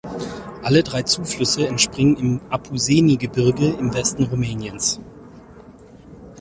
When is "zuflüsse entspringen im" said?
1.03-2.41